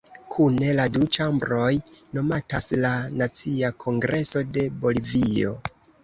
[0.33, 1.67] Kune la du ĉambroj
[2.17, 5.53] nomatas la "Nacia Kongreso de Bolivio".